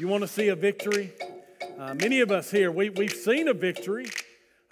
[0.00, 1.12] You want to see a victory?
[1.78, 4.06] Uh, many of us here, we, we've seen a victory,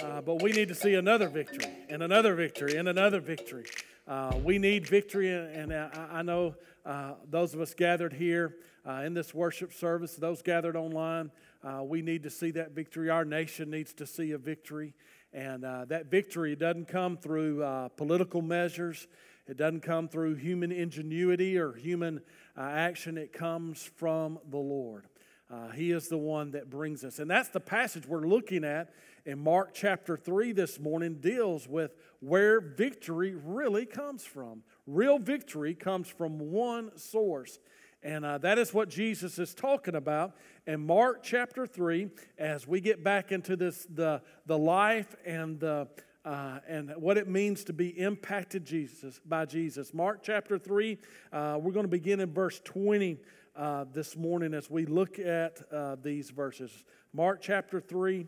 [0.02, 3.66] uh, but we need to see another victory, and another victory, and another victory.
[4.06, 6.54] Uh, we need victory, and, I, I, know
[6.86, 8.56] uh, those of us gathered here
[8.88, 11.30] uh, in this worship service, those gathered online,
[11.62, 13.10] uh, we need to see that victory.
[13.10, 14.94] Our nation needs to see a victory.
[15.34, 19.06] And that victory doesn't come through political measures,
[19.46, 22.22] it doesn't come through human ingenuity or human
[22.56, 25.04] action, it comes from the Lord.
[25.50, 27.18] Uh, he is the one that brings us.
[27.18, 28.92] And that's the passage we're looking at
[29.24, 34.62] in Mark chapter 3 this morning, deals with where victory really comes from.
[34.86, 37.58] Real victory comes from one source.
[38.02, 42.80] And uh, that is what Jesus is talking about in Mark chapter 3 as we
[42.80, 45.88] get back into this the, the life and the
[46.24, 49.94] uh, and what it means to be impacted Jesus by Jesus.
[49.94, 50.98] Mark chapter 3,
[51.32, 53.18] uh, we're going to begin in verse 20
[53.58, 56.84] uh, this morning as we look at uh, these verses.
[57.12, 58.24] Mark chapter 3,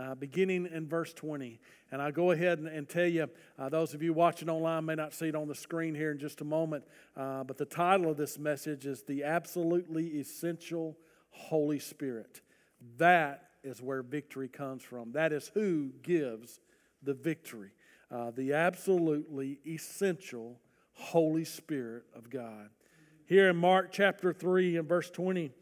[0.00, 1.60] uh, beginning in verse 20.
[1.90, 3.28] And I'll go ahead and, and tell you,
[3.58, 6.18] uh, those of you watching online may not see it on the screen here in
[6.18, 6.84] just a moment,
[7.16, 10.96] uh, but the title of this message is The Absolutely Essential
[11.28, 12.40] Holy Spirit.
[12.96, 15.12] That is where victory comes from.
[15.12, 16.60] That is who gives
[17.02, 17.72] the victory.
[18.10, 20.58] Uh, the absolutely essential
[20.94, 22.70] Holy Spirit of God.
[23.26, 25.52] Here in Mark chapter 3 and verse 20,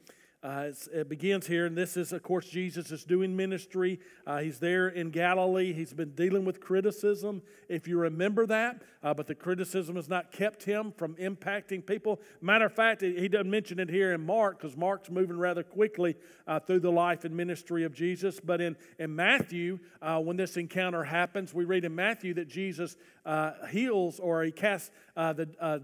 [0.42, 4.00] uh, it begins here, and this is, of course, Jesus is doing ministry.
[4.26, 5.74] Uh, he's there in Galilee.
[5.74, 10.32] He's been dealing with criticism, if you remember that, uh, but the criticism has not
[10.32, 12.18] kept him from impacting people.
[12.40, 16.16] Matter of fact, he doesn't mention it here in Mark because Mark's moving rather quickly
[16.46, 18.40] uh, through the life and ministry of Jesus.
[18.40, 22.96] But in, in Matthew, uh, when this encounter happens, we read in Matthew that Jesus
[23.26, 25.82] uh, heals or he casts the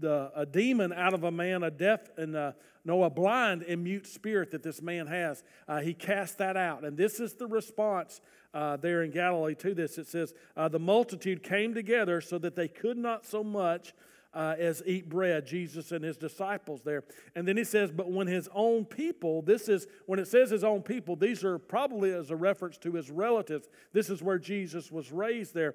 [0.00, 3.84] the, a demon out of a man, a deaf and a, no, a blind and
[3.84, 5.42] mute spirit that this man has.
[5.68, 6.84] Uh, he cast that out.
[6.84, 8.20] And this is the response
[8.54, 9.98] uh, there in Galilee to this.
[9.98, 13.92] It says, uh, The multitude came together so that they could not so much
[14.32, 17.04] uh, as eat bread, Jesus and his disciples there.
[17.34, 20.64] And then he says, But when his own people, this is, when it says his
[20.64, 23.68] own people, these are probably as a reference to his relatives.
[23.92, 25.74] This is where Jesus was raised there.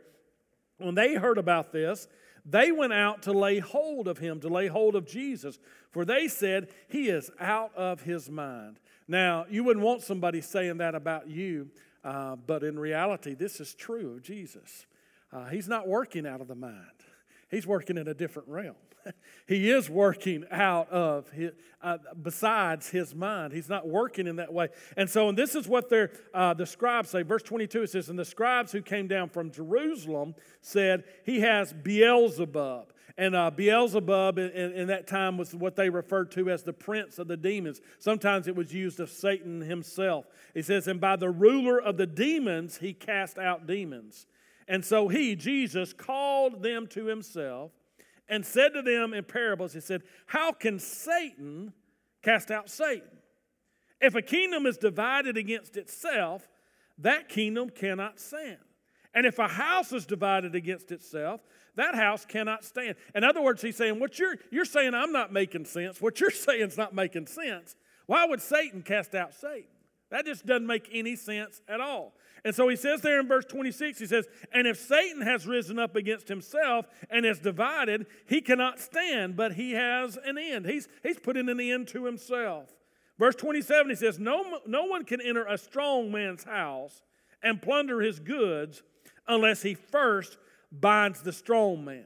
[0.78, 2.08] When they heard about this,
[2.45, 5.57] they went out to lay hold of him, to lay hold of Jesus,
[5.91, 8.79] for they said, He is out of his mind.
[9.07, 11.69] Now, you wouldn't want somebody saying that about you,
[12.03, 14.85] uh, but in reality, this is true of Jesus.
[15.31, 17.03] Uh, he's not working out of the mind,
[17.50, 18.75] he's working in a different realm.
[19.47, 21.51] he is working out of his,
[21.81, 23.53] uh, besides his mind.
[23.53, 24.69] He's not working in that way.
[24.97, 25.91] And so, and this is what
[26.33, 27.23] uh, the scribes say.
[27.23, 31.73] Verse 22 it says, And the scribes who came down from Jerusalem said, He has
[31.73, 32.91] Beelzebub.
[33.17, 37.17] And uh, Beelzebub in, in, that time was what they referred to as the prince
[37.17, 37.79] of the demons.
[37.97, 40.25] Sometimes it was used of Satan himself.
[40.53, 44.27] He says, And by the ruler of the demons, he cast out demons.
[44.67, 47.72] And so he, Jesus, called them to himself
[48.28, 51.74] and said to them in parables, He said, How can Satan
[52.22, 53.09] cast out Satan?
[54.02, 56.47] If a kingdom is divided against itself,
[56.97, 58.58] that kingdom cannot stand.
[59.14, 61.41] And if a house is divided against itself,
[61.75, 62.96] that house cannot stand.
[63.14, 66.02] In other words, he's saying, What you're, you're saying, I'm not making sense.
[66.02, 67.75] What you're saying is not making sense.
[68.06, 69.69] Why would Satan cast out Satan?
[70.11, 72.13] That just doesn't make any sense at all.
[72.43, 75.79] And so he says there in verse 26, he says, And if Satan has risen
[75.79, 80.67] up against himself and is divided, he cannot stand, but he has an end.
[80.67, 82.69] He's, he's putting an end to himself.
[83.17, 87.01] Verse 27, he says, no, no one can enter a strong man's house
[87.41, 88.83] and plunder his goods
[89.27, 90.37] unless he first
[90.72, 92.05] binds the strong man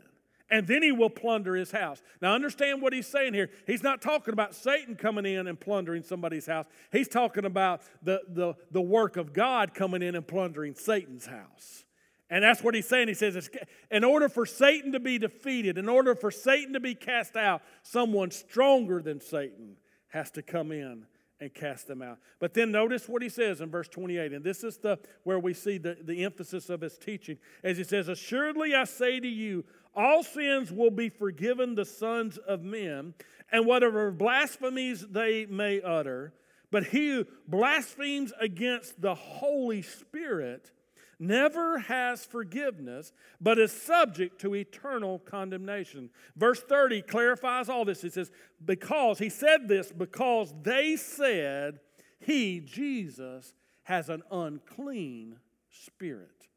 [0.49, 2.01] and then he will plunder his house.
[2.21, 3.49] Now, understand what he's saying here.
[3.67, 8.21] He's not talking about Satan coming in and plundering somebody's house, he's talking about the,
[8.27, 11.85] the, the work of God coming in and plundering Satan's house.
[12.31, 13.07] And that's what he's saying.
[13.07, 13.49] He says,
[13.89, 17.63] in order for Satan to be defeated, in order for Satan to be cast out,
[17.81, 19.77] someone stronger than Satan
[20.09, 21.05] has to come in
[21.41, 22.19] and cast them out.
[22.39, 25.53] But then notice what he says in verse 28, and this is the where we
[25.53, 27.37] see the, the emphasis of his teaching.
[27.63, 29.63] As he says, Assuredly I say to you,
[29.95, 33.13] all sins will be forgiven the sons of men,
[33.51, 36.33] and whatever blasphemies they may utter.
[36.71, 40.71] But he who blasphemes against the Holy Spirit
[41.19, 46.09] never has forgiveness, but is subject to eternal condemnation.
[46.35, 48.01] Verse 30 clarifies all this.
[48.01, 48.31] He says,
[48.63, 51.79] Because, he said this because they said,
[52.19, 53.53] He, Jesus,
[53.83, 55.37] has an unclean
[55.69, 56.47] spirit.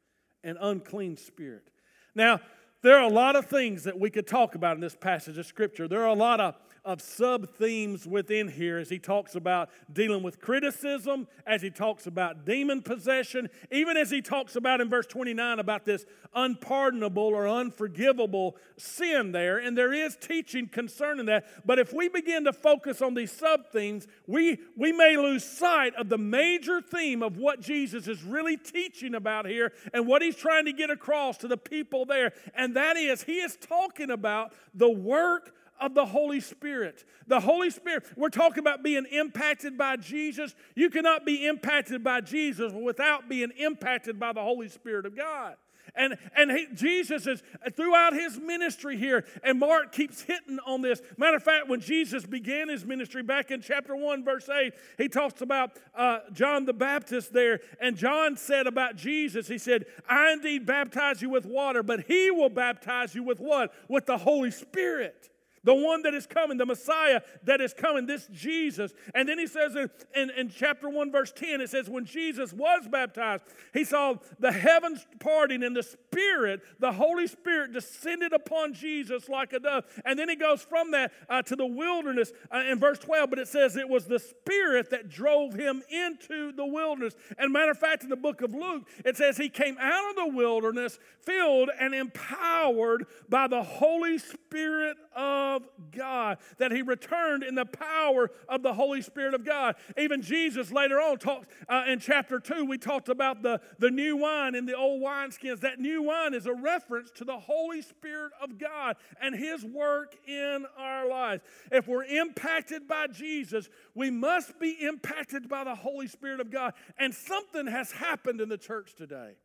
[0.44, 1.70] An unclean spirit.
[2.14, 2.40] Now,
[2.82, 5.46] there are a lot of things that we could talk about in this passage of
[5.46, 5.88] Scripture.
[5.88, 10.23] There are a lot of of sub themes within here as he talks about dealing
[10.23, 15.06] with criticism, as he talks about demon possession, even as he talks about in verse
[15.06, 19.58] 29 about this unpardonable or unforgivable sin there.
[19.58, 21.46] And there is teaching concerning that.
[21.64, 25.94] But if we begin to focus on these sub themes, we, we may lose sight
[25.94, 30.37] of the major theme of what Jesus is really teaching about here and what he's
[30.37, 32.32] trying to get across to the people there.
[32.55, 37.05] And that is, he is talking about the work of the Holy Spirit.
[37.26, 40.55] The Holy Spirit, we're talking about being impacted by Jesus.
[40.75, 45.56] You cannot be impacted by Jesus without being impacted by the Holy Spirit of God.
[45.94, 47.43] And, and he, Jesus is
[47.75, 51.02] throughout his ministry here, and Mark keeps hitting on this.
[51.19, 55.08] Matter of fact, when Jesus began his ministry back in chapter 1, verse 8, he
[55.08, 57.61] talks about uh, John the Baptist there.
[57.81, 62.31] And John said about Jesus, he said, I indeed baptize you with water, but he
[62.31, 63.75] will baptize you with what?
[63.88, 65.31] With the Holy Spirit
[65.64, 68.92] the one that is coming, the Messiah that is coming, this Jesus.
[69.14, 72.52] And then he says in, in, in, chapter 1, verse 10, it says, When Jesus
[72.52, 78.74] was baptized, he saw the heavens parting and the Spirit, the Holy Spirit, descended upon
[78.74, 79.84] Jesus like a dove.
[80.04, 83.38] And then he goes from that uh, to the wilderness uh, in verse 12, but
[83.38, 87.14] it says it was the Spirit that drove him into the wilderness.
[87.38, 90.16] And matter of fact, in the book of Luke, it says he came out of
[90.16, 97.54] the wilderness filled and empowered by the Holy Spirit of God, that he returned in
[97.54, 99.76] the power of the Holy Spirit of God.
[99.96, 104.16] Even Jesus later on talked uh, in chapter 2, we talked about the, the new
[104.16, 105.60] wine in the old wineskins.
[105.60, 110.14] That new wine is a reference to the Holy Spirit of God and his work
[110.26, 111.42] in our lives.
[111.70, 116.74] If we're impacted by Jesus, we must be impacted by the Holy Spirit of God.
[116.98, 119.36] And something has happened in the church today.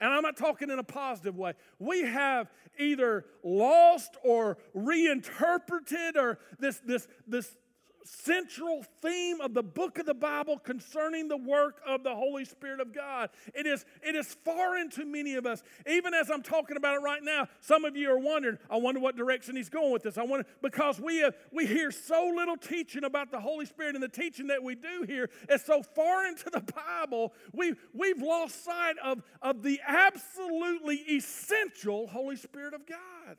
[0.00, 1.52] And I'm not talking in a positive way.
[1.78, 7.56] We have either lost or reinterpreted or this, this, this
[8.04, 12.80] central theme of the book of the Bible concerning the work of the Holy Spirit
[12.80, 13.30] of God.
[13.54, 15.62] It is, it is foreign to many of us.
[15.86, 19.00] Even as I'm talking about it right now, some of you are wondering, I wonder
[19.00, 20.18] what direction he's going with this.
[20.18, 24.02] I wonder because we have, we hear so little teaching about the Holy Spirit and
[24.02, 28.64] the teaching that we do here is so foreign to the Bible, we, we've lost
[28.64, 33.36] sight of, of the absolutely essential Holy Spirit of God.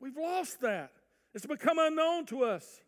[0.00, 0.92] We've lost that.
[1.34, 2.80] It's become unknown to us.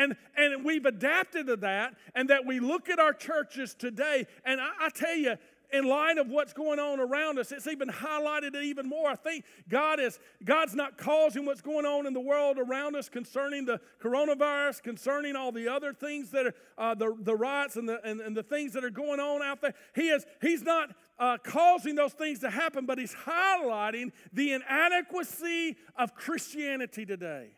[0.00, 4.58] And, and we've adapted to that, and that we look at our churches today, and
[4.58, 5.36] I, I tell you,
[5.74, 9.10] in light of what's going on around us, it's even highlighted even more.
[9.10, 13.10] I think God is God's not causing what's going on in the world around us
[13.10, 17.86] concerning the coronavirus, concerning all the other things that are uh, the, the riots and
[17.86, 19.74] the, and, and, the things that are going on out there.
[19.94, 25.76] He is He's not uh, causing those things to happen, but He's highlighting the inadequacy
[25.94, 27.50] of Christianity today.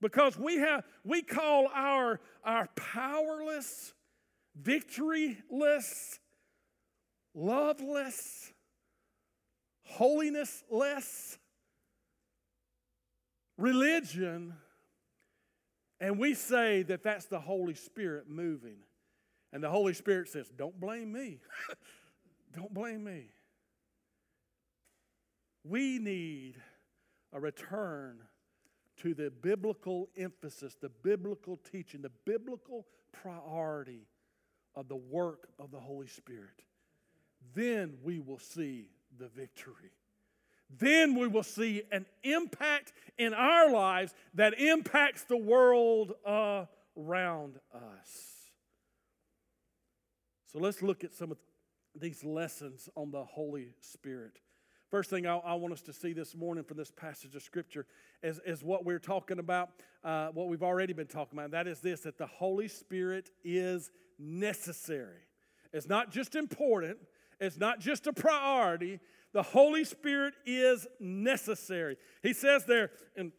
[0.00, 3.92] Because we have we call our our powerless,
[4.60, 6.18] victoryless,
[7.34, 8.52] loveless,
[9.98, 11.38] holinessless
[13.56, 14.54] religion
[16.00, 18.76] and we say that that's the Holy Spirit moving.
[19.52, 21.40] And the Holy Spirit says, Don't blame me.
[22.56, 23.30] Don't blame me.
[25.64, 26.54] We need
[27.32, 28.20] a return
[28.98, 34.06] to the biblical emphasis, the biblical teaching, the biblical priority
[34.74, 36.64] of the work of the Holy Spirit.
[37.54, 38.88] Then we will see
[39.18, 39.92] the victory.
[40.78, 48.50] Then we will see an impact in our lives that impacts the world around us.
[50.52, 51.38] So let's look at some of
[51.98, 54.38] these lessons on the Holy Spirit.
[54.90, 57.84] First thing I, I, want us to see this morning from this passage of Scripture
[58.22, 59.68] is, is what we're talking about,
[60.02, 61.50] uh, what we've already been talking about.
[61.50, 65.20] That is this that the Holy Spirit is necessary.
[65.74, 66.96] It's not just important,
[67.38, 69.00] it's not just a priority.
[69.34, 71.98] The Holy Spirit is necessary.
[72.22, 73.32] He says there in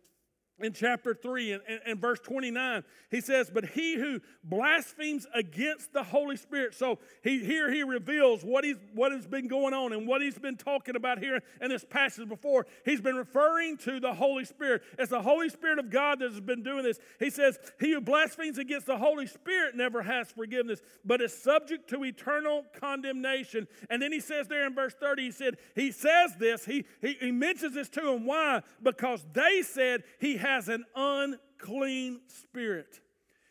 [0.62, 5.94] in chapter 3 and, and, and, verse 29 he says but he who blasphemes against
[5.94, 9.94] the holy spirit so he here he reveals what he's what has been going on
[9.94, 12.66] and what he's been talking about here in this passage before.
[12.86, 14.82] He's been referring to the holy spirit.
[14.98, 17.00] It's the holy spirit of god that has been doing this.
[17.20, 21.89] He says he who blasphemes against the holy spirit never has forgiveness but is subject
[21.89, 23.68] to eternal condemnation.
[23.89, 27.18] And then he says there in verse 30 he said he says this he he,
[27.20, 28.62] he mentions this to him why?
[28.82, 33.00] Because they said he has has an unclean spirit.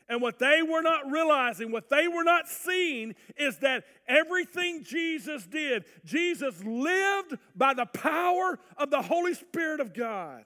[0.08, 5.44] And what they were not realizing, what they were not seeing, is that everything Jesus
[5.46, 10.44] did, Jesus lived by the power of the Holy Spirit of God.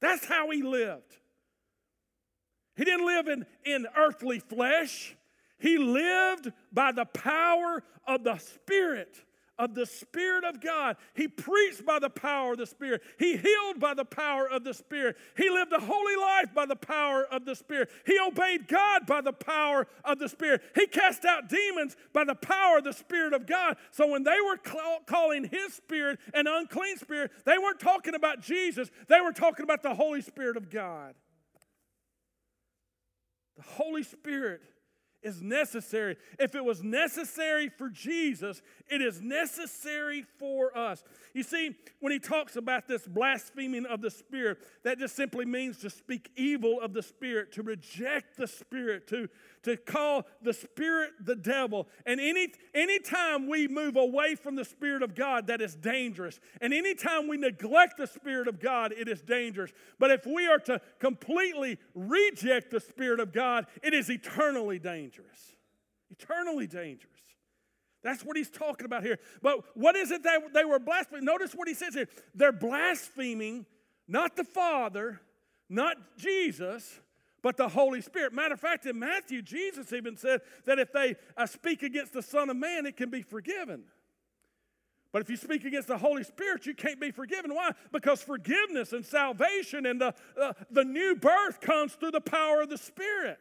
[0.00, 1.16] That's how he lived.
[2.76, 5.16] He didn't live in, in earthly flesh.
[5.58, 9.24] He lived by the power of the Spirit
[9.58, 10.96] of the Spirit of God.
[11.14, 13.02] He preached by the power of the Spirit.
[13.18, 15.16] He healed by the power of the Spirit.
[15.36, 17.90] He lived a holy life by the power of the Spirit.
[18.06, 20.62] He obeyed God by the power of the Spirit.
[20.74, 23.76] He cast out demons by the power of the Spirit of God.
[23.90, 24.58] So when they were
[25.06, 29.82] calling His Spirit an unclean spirit, they weren't talking about Jesus, they were talking about
[29.82, 31.14] the Holy Spirit of God.
[33.56, 34.62] The Holy Spirit
[35.22, 36.16] is necessary.
[36.38, 41.02] If it was necessary for Jesus, it is necessary for us.
[41.34, 45.78] You see, when he talks about this blaspheming of the Spirit, that just simply means
[45.78, 49.28] to speak evil of the Spirit, to reject the Spirit, to,
[49.62, 51.88] to call the Spirit the devil.
[52.06, 56.40] And any anytime we move away from the Spirit of God, that is dangerous.
[56.60, 59.72] And anytime we neglect the Spirit of God, it is dangerous.
[59.98, 65.52] But if we are to completely reject the Spirit of God, it is eternally dangerous.
[66.10, 67.12] Eternally dangerous.
[68.02, 69.18] That's what he's talking about here.
[69.42, 71.24] But what is it that they were blaspheming?
[71.24, 72.08] Notice what he says here.
[72.34, 73.66] They're blaspheming
[74.08, 75.20] not the Father,
[75.68, 77.00] not Jesus,
[77.48, 78.34] but the Holy Spirit.
[78.34, 82.20] Matter of fact, in Matthew, Jesus even said that if they uh, speak against the
[82.20, 83.84] Son of Man, it can be forgiven.
[85.12, 87.54] But if you speak against the Holy Spirit, you can't be forgiven.
[87.54, 87.70] Why?
[87.90, 92.68] Because forgiveness and salvation and the, uh, the new birth comes through the power of
[92.68, 93.38] the Spirit.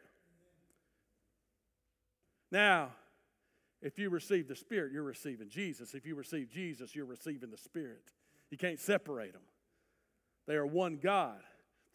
[2.49, 2.91] Now,
[3.81, 5.93] if you receive the Spirit, you're receiving Jesus.
[5.93, 8.13] If you receive Jesus, you're receiving the Spirit.
[8.51, 9.41] You can't separate them,
[10.47, 11.41] they are one God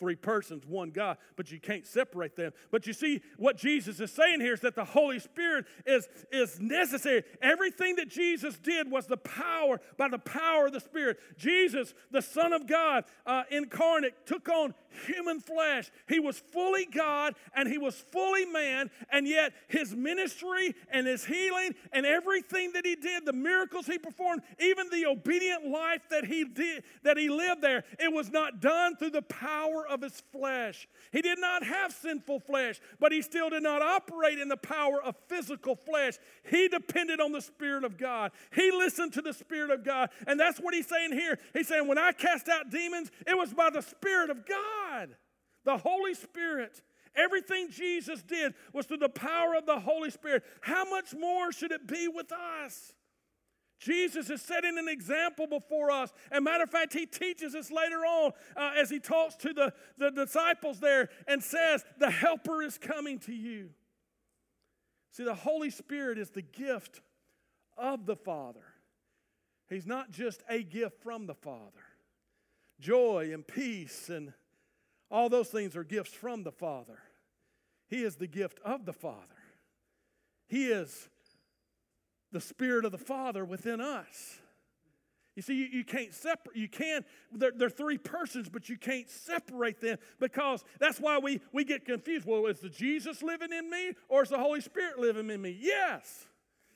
[0.03, 2.51] three persons, one God, but you can't separate them.
[2.73, 6.59] But you see, what Jesus is saying here is that the Holy Spirit is, is
[6.59, 7.23] necessary.
[7.41, 11.21] Everything that Jesus did was the power, by the power of the Spirit.
[11.37, 14.75] Jesus, the Son of God, uh, incarnate, took on
[15.07, 15.91] human flesh.
[16.09, 21.25] He was fully God and he was fully man, and yet his ministry and his
[21.25, 26.25] healing and everything that he did, the miracles he performed, even the obedient life that
[26.25, 30.23] he did, that he lived there, it was not done through the power of his
[30.33, 30.89] flesh.
[31.13, 35.03] He did not have sinful flesh, but he still did not operate in the power
[35.03, 36.15] of physical flesh.
[36.49, 38.33] He depended on the Spirit of God.
[38.55, 40.11] He listened to the Spirit of God.
[40.27, 41.39] And that's what he's saying here.
[41.53, 44.47] He's saying, when I cast out demons, it was by the Spirit of
[44.83, 45.17] God,
[45.65, 46.81] the Holy Spirit.
[47.15, 50.45] Everything Jesus did was through the power of the Holy Spirit.
[50.63, 52.95] How much more should it be with us?
[53.79, 56.13] Jesus is setting an example before us.
[56.31, 59.75] And matter of fact, he teaches us later on uh, as he talks to the,
[59.99, 63.71] the disciples there and says, The helper is coming to you.
[65.11, 67.01] See, the Holy Spirit is the gift
[67.77, 68.65] of the Father.
[69.69, 71.83] He's not just a gift from the Father.
[72.81, 74.33] Joy and peace and
[75.13, 76.99] all those things are gifts from the Father.
[77.89, 79.21] He is the gift of the Father.
[80.49, 81.09] He is
[82.33, 84.39] the Spirit of the Father within us.
[85.37, 89.09] You see, you, you can't separate, you can, they're, they're three persons, but you can't
[89.09, 92.27] separate them because that's why we, we get confused.
[92.27, 95.57] Well, is the Jesus living in me or is the Holy Spirit living in me?
[95.59, 96.27] Yes.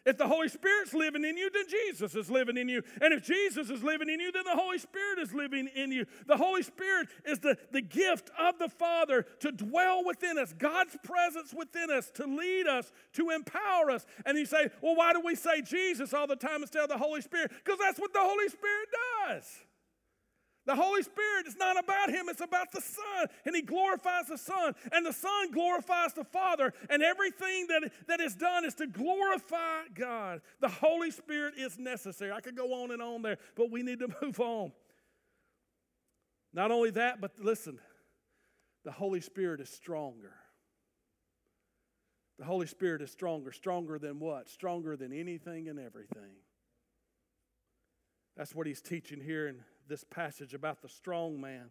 [0.07, 2.81] If the Holy Spirit's living in you, then Jesus is living in you.
[3.03, 6.07] And if Jesus is living in you, then the Holy Spirit is living in you.
[6.29, 10.97] The Holy Spirit is the, the gift of the Father to dwell within us, God's
[11.03, 14.07] presence within us, to lead us, to empower us.
[14.25, 16.99] And you say, well, why do we say Jesus all the time instead of the
[16.99, 17.51] Holy Spirit?
[17.65, 18.89] Because that's what the Holy Spirit
[19.29, 19.59] does.
[20.67, 23.29] The Holy Spirit is not about him, it's about the Son.
[23.45, 24.75] And he glorifies the Son.
[24.91, 26.73] And the Son glorifies the Father.
[26.91, 30.41] And everything that, that is done is to glorify God.
[30.61, 32.33] The Holy Spirit is necessary.
[32.33, 34.73] I could go on and on there, but we need to move on.
[36.53, 37.79] Not only that, but listen,
[38.85, 40.35] the Holy Spirit is stronger.
[42.39, 43.53] The Holy Spirit is stronger.
[43.53, 44.49] Stronger than what?
[44.49, 46.35] Stronger than anything and everything.
[48.37, 51.71] That's what he's teaching here in this passage about the strong man.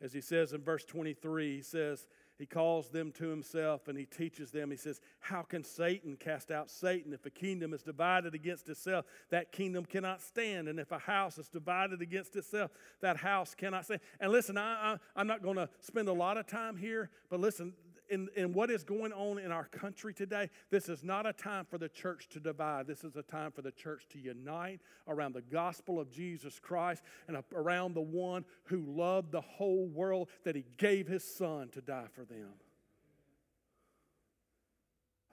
[0.00, 2.06] As he says in verse 23, he says,
[2.38, 4.70] he calls them to himself and he teaches them.
[4.70, 7.14] He says, How can Satan cast out Satan?
[7.14, 10.68] If a kingdom is divided against itself, that kingdom cannot stand.
[10.68, 14.02] And if a house is divided against itself, that house cannot stand.
[14.20, 17.40] And listen, I, I, am not going to spend a lot of time here, but
[17.40, 17.72] listen,
[18.08, 21.64] in, in what is going on in our country today, this is not a time
[21.64, 22.86] for the church to divide.
[22.86, 27.02] This is a time for the church to unite around the gospel of Jesus Christ
[27.28, 31.80] and around the one who loved the whole world that he gave his son to
[31.80, 32.54] die for them.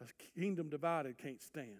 [0.01, 1.79] A kingdom divided can't stand.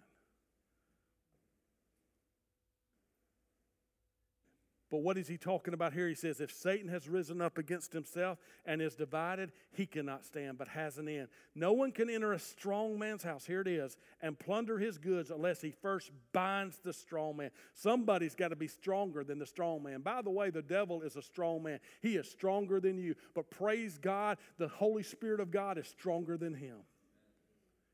[4.94, 6.08] But what is he talking about here?
[6.08, 10.60] He says, if Satan has risen up against himself and is divided, he cannot stand,
[10.60, 11.30] but has an end.
[11.56, 15.32] No one can enter a strong man's house, here it is, and plunder his goods
[15.32, 17.50] unless he first binds the strong man.
[17.74, 20.02] Somebody's got to be stronger than the strong man.
[20.02, 23.16] By the way, the devil is a strong man, he is stronger than you.
[23.34, 26.78] But praise God, the Holy Spirit of God is stronger than him.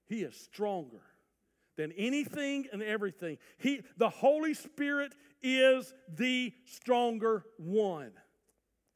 [0.06, 1.00] He is stronger
[1.80, 3.38] than anything and everything.
[3.58, 8.12] He, the Holy Spirit is the stronger one.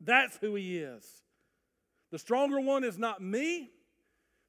[0.02, 1.06] That's who He is.
[2.12, 3.72] The stronger one is not me.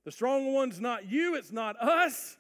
[0.05, 1.37] The stronger one's not you.
[1.37, 2.37] It's not us.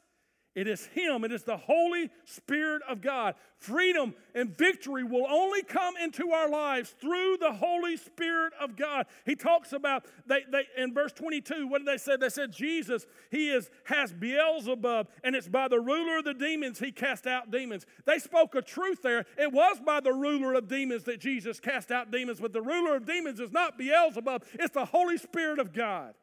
[0.54, 1.24] It is Him.
[1.24, 3.34] It is the Holy Spirit of God.
[3.58, 9.06] Freedom and victory will only come into our lives through the Holy Spirit of God.
[9.26, 11.66] He talks about they, they in verse 22.
[11.66, 12.16] What did they say?
[12.16, 16.78] They said Jesus He is has Beelzebub, and it's by the ruler of the demons
[16.78, 17.84] He cast out demons.
[18.04, 19.26] They spoke a truth there.
[19.36, 22.96] It was by the ruler of demons that Jesus cast out demons, but the ruler
[22.96, 24.44] of demons is not Beelzebub.
[24.54, 26.14] It's the Holy Spirit of God.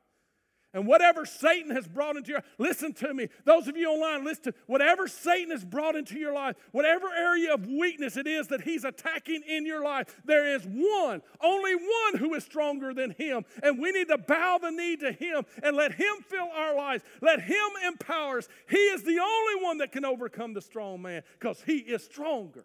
[0.74, 3.28] And whatever Satan has brought into your listen to me.
[3.44, 7.54] Those of you online, listen to whatever Satan has brought into your life, whatever area
[7.54, 12.18] of weakness it is that he's attacking in your life, there is one, only one
[12.20, 13.44] who is stronger than him.
[13.62, 17.04] And we need to bow the knee to him and let him fill our lives.
[17.22, 18.48] Let him empower us.
[18.70, 22.64] He is the only one that can overcome the strong man because he is stronger.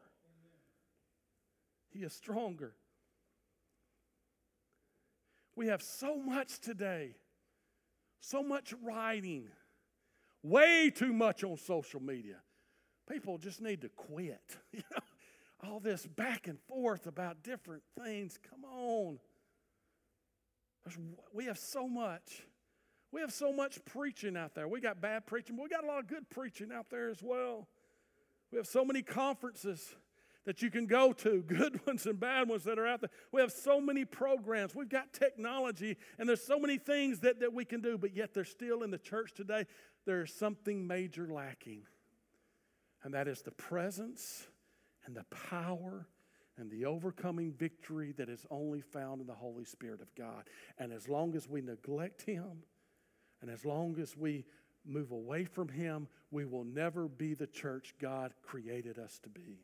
[1.90, 2.74] He is stronger.
[5.56, 7.16] We have so much today
[8.20, 9.48] so much writing,
[10.42, 12.36] way too much on social media.
[13.08, 14.56] People just need to quit.
[14.72, 14.98] You know,
[15.70, 18.38] all this back and forth about different things.
[18.50, 19.18] Come on.
[21.32, 22.42] We have so much.
[23.10, 24.68] We have so much preaching out there.
[24.68, 27.22] We got bad preaching, but we got a lot of good preaching out there as
[27.22, 27.68] well.
[28.52, 29.94] We have so many conferences
[30.46, 33.10] that you can go to, good ones and bad ones that are out there.
[33.32, 34.74] We have so many programs.
[34.74, 38.32] We've got technology, and there's so many things that, that we can do, but yet
[38.32, 39.66] there's still in the church today,
[40.06, 41.82] there's something major lacking.
[43.02, 44.46] And that is the presence
[45.04, 46.08] and the power
[46.58, 50.48] and the overcoming victory that is only found in the Holy Spirit of God.
[50.78, 52.62] And as long as we neglect Him,
[53.42, 54.44] and as long as we
[54.84, 59.60] move away from Him, we will never be the church God created us to be.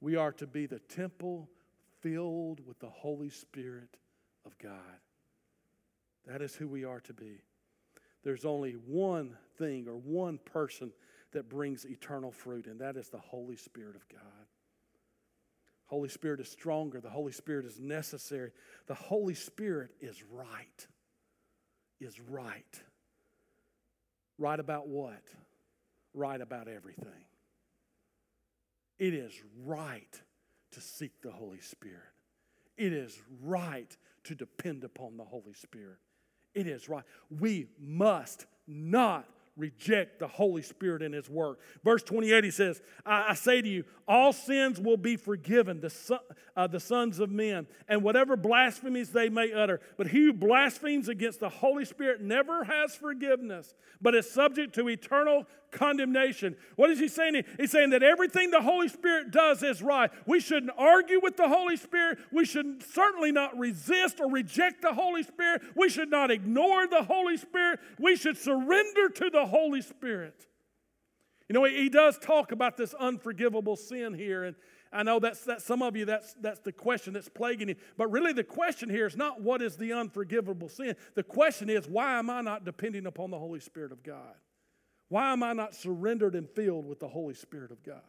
[0.00, 1.48] We are to be the temple
[2.00, 3.96] filled with the Holy Spirit
[4.46, 5.00] of God.
[6.26, 7.40] That is who we are to be.
[8.22, 10.92] There's only one thing or one person
[11.32, 14.46] that brings eternal fruit, and that is the Holy Spirit of God.
[15.86, 17.00] Holy Spirit is stronger.
[17.00, 18.52] The Holy Spirit is necessary.
[18.86, 20.86] The Holy Spirit is right.
[22.00, 22.82] Is right.
[24.38, 25.22] Right about what?
[26.14, 27.24] Right about everything.
[28.98, 29.32] It is
[29.64, 30.20] right
[30.72, 32.02] to seek the Holy Spirit.
[32.76, 35.98] It is right to depend upon the Holy Spirit.
[36.54, 37.04] It is right.
[37.30, 41.58] We must not reject the Holy Spirit in His work.
[41.84, 45.90] Verse 28, he says, I, I say to you, all sins will be forgiven, the,
[45.90, 46.20] son,
[46.56, 49.80] uh, the sons of men, and whatever blasphemies they may utter.
[49.96, 54.88] But he who blasphemes against the Holy Spirit never has forgiveness, but is subject to
[54.88, 56.56] eternal condemnation.
[56.76, 57.44] What is he saying?
[57.58, 60.10] He's saying that everything the Holy Spirit does is right.
[60.26, 62.18] We shouldn't argue with the Holy Spirit.
[62.32, 65.62] We should certainly not resist or reject the Holy Spirit.
[65.76, 67.80] We should not ignore the Holy Spirit.
[67.98, 70.46] We should surrender to the Holy Spirit.
[71.48, 74.56] You know, he does talk about this unforgivable sin here, and
[74.92, 77.76] I know that's that some of you that's that's the question that's plaguing you.
[77.96, 80.94] But really the question here is not what is the unforgivable sin.
[81.14, 84.34] The question is why am I not depending upon the Holy Spirit of God?
[85.08, 88.02] Why am I not surrendered and filled with the Holy Spirit of God?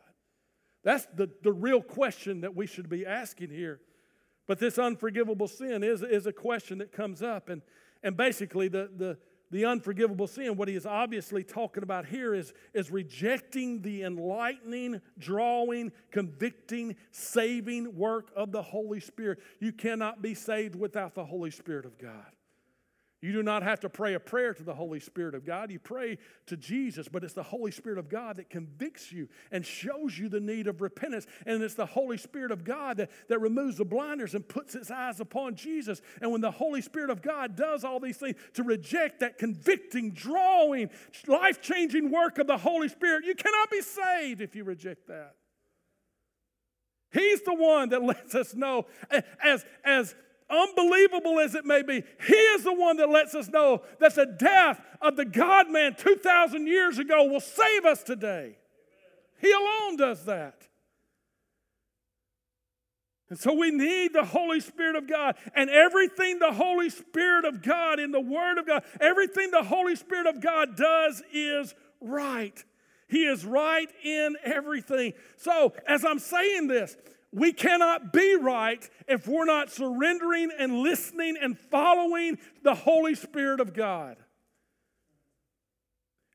[0.84, 3.80] That's the, the real question that we should be asking here.
[4.48, 7.50] But this unforgivable sin is, is a question that comes up.
[7.50, 7.62] And,
[8.02, 9.18] and basically, the, the,
[9.52, 15.02] the unforgivable sin, what he is obviously talking about here is, is rejecting the enlightening,
[15.18, 19.40] drawing, convicting, saving work of the Holy Spirit.
[19.60, 22.32] You cannot be saved without the Holy Spirit of God.
[23.22, 25.72] You do not have to pray a prayer to the Holy Spirit of God.
[25.72, 29.66] You pray to Jesus, but it's the Holy Spirit of God that convicts you and
[29.66, 31.28] shows you the need of repentance.
[31.46, 34.90] And it's the Holy Spirit of God that, that removes the blinders and puts its
[34.90, 36.02] eyes upon Jesus.
[36.22, 40.12] And when the Holy Spirit of God does all these things to reject that convicting,
[40.12, 40.90] drawing,
[41.28, 45.36] life changing work of the Holy Spirit, you cannot be saved if you reject that.
[47.12, 48.86] He's the one that lets us know
[49.44, 50.16] as, as
[50.50, 54.26] unbelievable as it may be, He is the one that lets us know that the
[54.26, 58.58] death of the God man 2,000 years ago will save us today.
[59.40, 60.68] He alone does that.
[63.30, 65.36] And so we need the Holy Spirit of God.
[65.56, 69.96] And everything the Holy Spirit of God in the Word of God, everything the Holy
[69.96, 72.64] Spirit of God does is right.
[73.08, 75.14] He is right in everything.
[75.38, 76.98] So, as I'm saying this,
[77.32, 83.60] we cannot be right if we're not surrendering and listening and following the Holy Spirit
[83.60, 84.18] of God.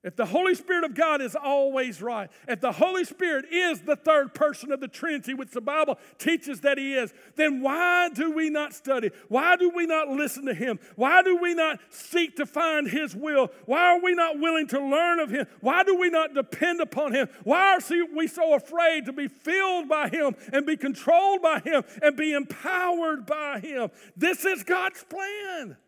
[0.04, 3.96] If the Holy Spirit of God is always right, if the Holy Spirit is the
[3.96, 8.30] third person of the Trinity, which the Bible teaches that He is, then why do
[8.30, 9.10] we not study?
[9.28, 10.78] Why do we not listen to Him?
[10.96, 13.50] Why do we not seek to find His will?
[13.64, 15.46] Why are we not willing to learn of Him?
[15.60, 17.30] Why do we not depend upon Him?
[17.42, 21.82] Why are we so afraid to be filled by Him and be controlled by Him
[22.02, 23.88] and be empowered by Him?
[24.18, 25.78] This is God's plan.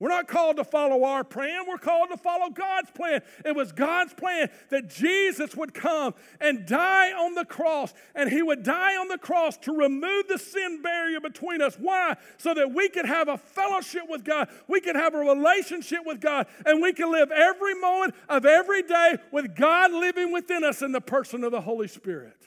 [0.00, 3.20] We're not called to follow our plan, we're called to follow God's plan.
[3.44, 8.42] It was God's plan that Jesus would come and die on the cross, and He
[8.42, 11.76] would die on the cross to remove the sin barrier between us.
[11.78, 12.16] Why?
[12.38, 16.22] So that we could have a fellowship with God, we could have a relationship with
[16.22, 20.80] God, and we can live every moment of every day with God living within us
[20.80, 22.40] in the person of the Holy Spirit.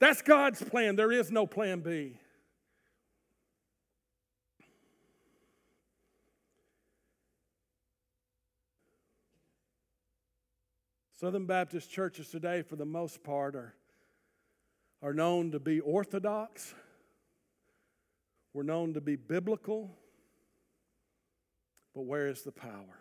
[0.00, 0.96] That's God's plan.
[0.96, 2.18] There is no plan B.
[11.20, 13.74] Southern Baptist churches today, for the most part, are,
[15.02, 16.72] are known to be orthodox.
[18.54, 19.90] We're known to be biblical.
[21.92, 23.00] But where is the power?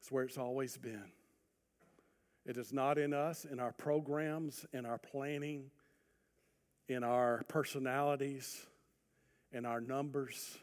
[0.00, 1.12] It's where it's always been.
[2.44, 5.70] It is not in us, in our programs, in our planning,
[6.88, 8.66] in our personalities,
[9.52, 10.58] in our numbers.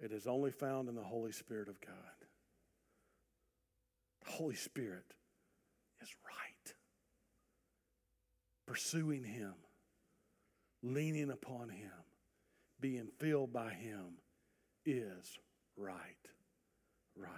[0.00, 2.21] It is only found in the Holy Spirit of God.
[4.24, 5.04] The Holy Spirit
[6.00, 6.74] is right.
[8.66, 9.54] Pursuing Him,
[10.82, 11.90] leaning upon Him,
[12.80, 14.18] being filled by Him
[14.84, 15.38] is
[15.76, 15.96] right.
[17.16, 17.30] Right.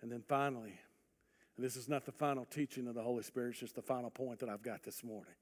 [0.00, 0.78] And then finally,
[1.56, 4.10] and this is not the final teaching of the Holy Spirit, it's just the final
[4.10, 5.34] point that I've got this morning.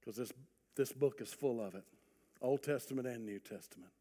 [0.00, 0.32] Because this,
[0.76, 1.84] this book is full of it
[2.42, 3.92] Old Testament and New Testament.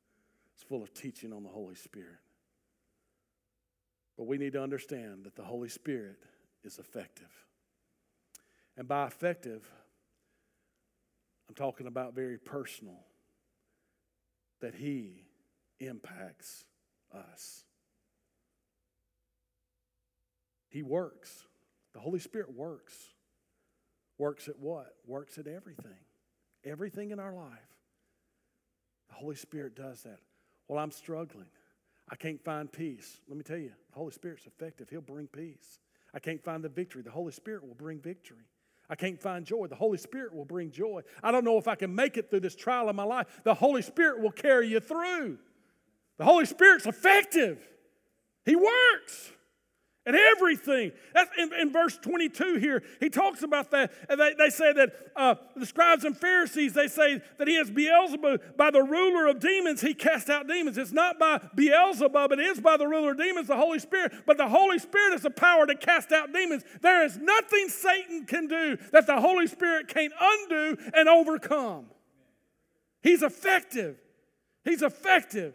[0.53, 2.19] It's full of teaching on the Holy Spirit.
[4.19, 6.17] But we need to understand that the Holy Spirit
[6.65, 7.31] is effective.
[8.75, 9.65] And by effective,
[11.47, 12.99] I'm talking about very personal,
[14.59, 15.23] that He
[15.79, 16.65] impacts
[17.15, 17.63] us.
[20.67, 21.45] He works.
[21.93, 22.93] The Holy Spirit works.
[24.17, 24.95] Works at what?
[25.07, 26.03] Works at everything.
[26.65, 27.77] Everything in our life.
[29.07, 30.19] The Holy Spirit does that.
[30.67, 31.47] Well, I'm struggling.
[32.09, 33.19] I can't find peace.
[33.27, 34.89] Let me tell you, the Holy Spirit's effective.
[34.89, 35.79] He'll bring peace.
[36.13, 37.03] I can't find the victory.
[37.03, 38.45] The Holy Spirit will bring victory.
[38.89, 39.67] I can't find joy.
[39.67, 41.01] The Holy Spirit will bring joy.
[41.21, 43.27] I don't know if I can make it through this trial of my life.
[43.43, 45.37] The Holy Spirit will carry you through.
[46.17, 47.59] The Holy Spirit's effective.
[48.45, 49.31] He works
[50.09, 50.91] and everything.
[51.13, 53.91] That's in, in, verse 22 here, he talks about that.
[54.09, 58.57] They, they say that uh, the scribes and Pharisees, they say that he has Beelzebub.
[58.57, 60.79] By the ruler of demons, he cast out demons.
[60.79, 64.11] It's not by Beelzebub, it is by the ruler of demons, the Holy Spirit.
[64.25, 66.63] But the Holy Spirit is the power to cast out demons.
[66.81, 71.85] There is nothing Satan can do that the Holy Spirit can't undo and overcome.
[73.03, 73.97] He's effective.
[74.65, 75.53] He's effective.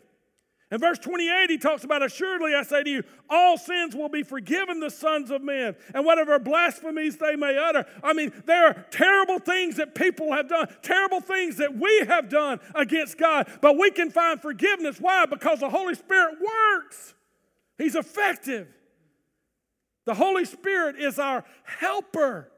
[0.71, 4.23] In verse 28, he talks about, Assuredly, I say to you, all sins will be
[4.23, 7.87] forgiven the sons of men, and whatever blasphemies they may utter.
[8.03, 12.29] I mean, there are terrible things that people have done, terrible things that we have
[12.29, 14.99] done against God, but we can find forgiveness.
[14.99, 15.27] Why?
[15.27, 17.15] Because the Holy Spirit works,
[17.77, 18.69] He's effective.
[20.07, 22.51] The Holy Spirit is our helper.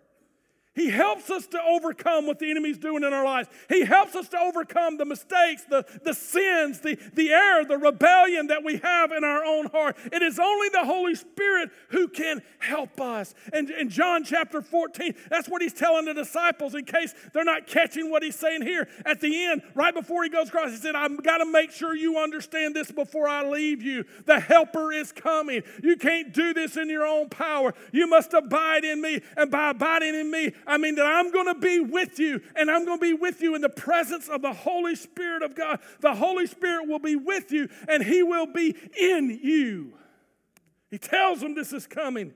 [0.76, 3.48] He helps us to overcome what the enemy's doing in our lives.
[3.70, 8.48] He helps us to overcome the mistakes, the, the sins, the, the error, the rebellion
[8.48, 9.96] that we have in our own heart.
[10.12, 13.34] It is only the Holy Spirit who can help us.
[13.54, 17.66] And in John chapter 14, that's what he's telling the disciples in case they're not
[17.66, 18.86] catching what he's saying here.
[19.06, 21.96] At the end, right before he goes across, he said, I've got to make sure
[21.96, 24.04] you understand this before I leave you.
[24.26, 25.62] The helper is coming.
[25.82, 27.72] You can't do this in your own power.
[27.92, 29.22] You must abide in me.
[29.38, 32.70] And by abiding in me, I mean that I'm going to be with you, and
[32.70, 35.80] I'm going to be with you in the presence of the Holy Spirit of God.
[36.00, 39.94] The Holy Spirit will be with you, and He will be in you.
[40.90, 42.34] He tells them this is coming.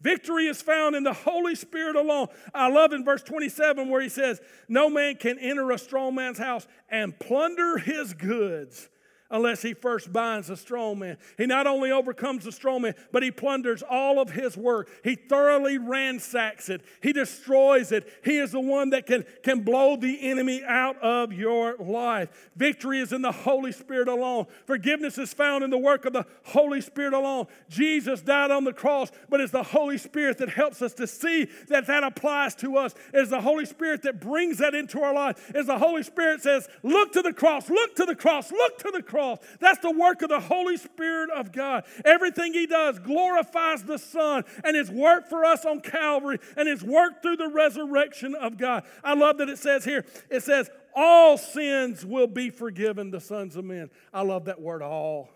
[0.00, 2.26] Victory is found in the Holy Spirit alone.
[2.52, 6.38] I love in verse 27 where he says, No man can enter a strong man's
[6.38, 8.88] house and plunder his goods
[9.32, 11.16] unless he first binds the strong man.
[11.38, 14.90] He not only overcomes the strong man, but he plunders all of his work.
[15.02, 18.06] He thoroughly ransacks it, he destroys it.
[18.22, 22.50] He is the one that can, can blow the enemy out of your life.
[22.54, 26.26] Victory is in the Holy Spirit alone, forgiveness is found in the work of the
[26.44, 27.46] Holy Spirit alone.
[27.70, 31.48] Jesus died on the cross, but it's the Holy Spirit that helps us to see
[31.68, 32.94] that that applies to us.
[33.14, 35.50] It's the Holy Spirit that brings that into our life.
[35.54, 38.90] It's the Holy Spirit says, Look to the cross, look to the cross, look to
[38.92, 39.21] the cross.
[39.60, 41.84] That's the work of the Holy Spirit of God.
[42.04, 46.82] Everything He does glorifies the Son and His work for us on Calvary and His
[46.82, 48.84] work through the resurrection of God.
[49.02, 53.56] I love that it says here, it says, All sins will be forgiven the sons
[53.56, 53.90] of men.
[54.12, 55.30] I love that word, all.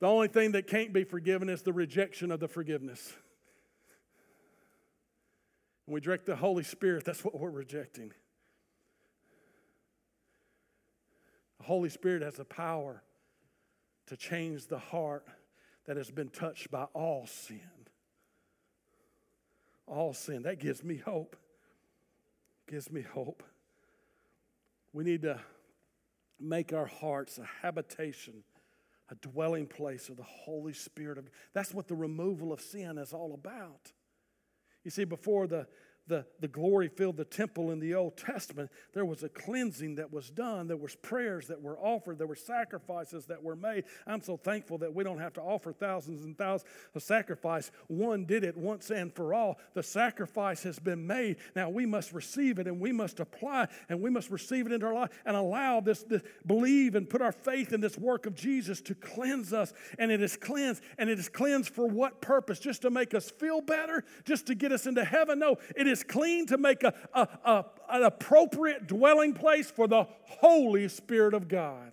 [0.00, 3.14] The only thing that can't be forgiven is the rejection of the forgiveness.
[5.86, 8.12] When we direct the Holy Spirit, that's what we're rejecting.
[11.62, 13.04] The Holy Spirit has the power
[14.06, 15.24] to change the heart
[15.86, 17.60] that has been touched by all sin.
[19.86, 20.42] All sin.
[20.42, 21.36] That gives me hope.
[22.68, 23.44] Gives me hope.
[24.92, 25.38] We need to
[26.40, 28.42] make our hearts a habitation,
[29.08, 33.12] a dwelling place of the Holy Spirit of That's what the removal of sin is
[33.12, 33.92] all about.
[34.82, 35.68] You see, before the
[36.12, 40.12] the, the glory filled the temple in the Old Testament, there was a cleansing that
[40.12, 40.68] was done.
[40.68, 42.18] There was prayers that were offered.
[42.18, 43.84] There were sacrifices that were made.
[44.06, 47.70] I'm so thankful that we don't have to offer thousands and thousands of sacrifice.
[47.86, 49.58] One did it once and for all.
[49.72, 51.36] The sacrifice has been made.
[51.56, 54.84] Now we must receive it and we must apply and we must receive it into
[54.84, 58.34] our life and allow this, this believe and put our faith in this work of
[58.34, 59.72] Jesus to cleanse us.
[59.98, 60.82] And it is cleansed.
[60.98, 62.58] And it is cleansed for what purpose?
[62.58, 64.04] Just to make us feel better?
[64.26, 65.38] Just to get us into heaven?
[65.38, 70.88] No, it clean to make a, a, a, an appropriate dwelling place for the Holy
[70.88, 71.92] Spirit of God.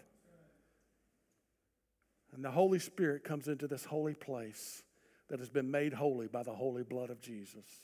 [2.34, 4.84] And the Holy Spirit comes into this holy place
[5.30, 7.82] that has been made holy by the holy blood of Jesus.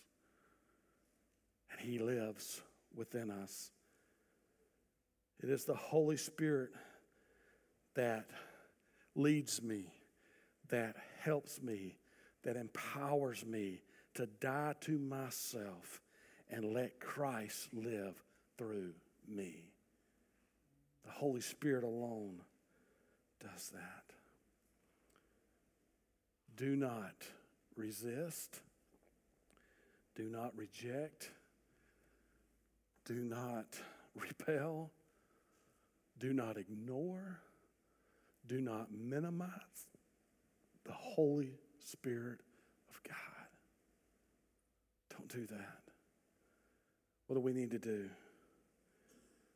[1.72, 2.62] And He lives
[2.96, 3.72] within us.
[5.44, 6.72] It is the Holy Spirit
[7.96, 8.28] that
[9.16, 9.94] leads me,
[10.70, 11.98] that helps me,
[12.44, 13.82] that empowers me
[14.14, 16.02] to die to myself
[16.50, 18.16] and let Christ live
[18.58, 18.94] through
[19.28, 19.64] me.
[21.06, 22.42] The Holy Spirit alone
[23.42, 24.14] does that.
[26.56, 27.16] Do not
[27.76, 28.62] resist.
[30.16, 31.32] Do not reject.
[33.06, 33.66] Do not
[34.16, 34.92] repel.
[36.18, 37.40] Do not ignore.
[38.48, 39.50] Do not minimize
[40.86, 42.40] the Holy Spirit
[42.90, 43.48] of God.
[45.10, 45.85] Don't do that.
[47.28, 48.10] What do we need to do?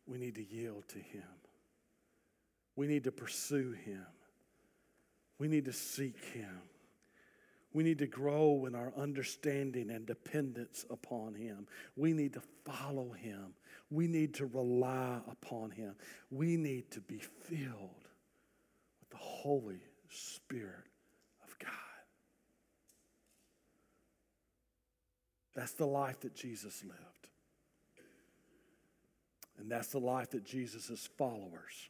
[0.07, 1.23] We need to yield to Him.
[2.75, 4.05] We need to pursue Him.
[5.37, 6.61] We need to seek Him.
[7.71, 11.67] We need to grow in our understanding and dependence upon Him.
[11.95, 13.53] We need to follow Him.
[13.91, 15.95] We need to rely upon Him.
[16.31, 18.07] We need to be filled
[18.99, 20.87] with the Holy Spirit
[21.43, 21.69] of God.
[25.53, 27.18] That's the life that Jesus lived.
[29.59, 31.89] And that's the life that Jesus' followers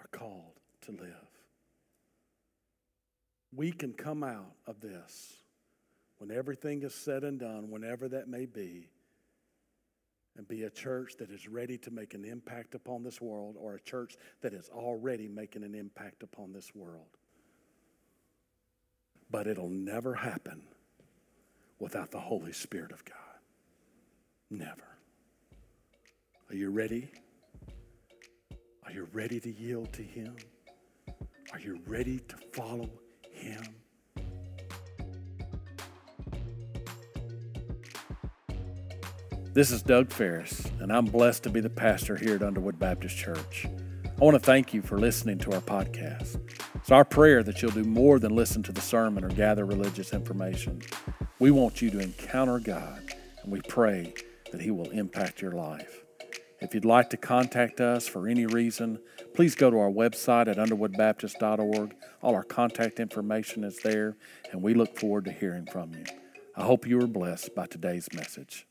[0.00, 1.28] are called to live.
[3.54, 5.36] We can come out of this
[6.18, 8.88] when everything is said and done, whenever that may be,
[10.36, 13.74] and be a church that is ready to make an impact upon this world or
[13.74, 17.18] a church that is already making an impact upon this world.
[19.30, 20.62] But it'll never happen
[21.78, 23.16] without the Holy Spirit of God.
[24.48, 24.91] Never.
[26.52, 27.10] Are you ready?
[28.84, 30.36] Are you ready to yield to Him?
[31.50, 32.90] Are you ready to follow
[33.30, 33.62] Him?
[39.54, 43.16] This is Doug Ferris, and I'm blessed to be the pastor here at Underwood Baptist
[43.16, 43.66] Church.
[44.04, 46.38] I want to thank you for listening to our podcast.
[46.74, 50.12] It's our prayer that you'll do more than listen to the sermon or gather religious
[50.12, 50.82] information.
[51.38, 53.02] We want you to encounter God,
[53.42, 54.12] and we pray
[54.50, 56.01] that He will impact your life.
[56.62, 59.00] If you'd like to contact us for any reason,
[59.34, 61.96] please go to our website at underwoodbaptist.org.
[62.22, 64.16] All our contact information is there,
[64.52, 66.04] and we look forward to hearing from you.
[66.56, 68.68] I hope you were blessed by today's message.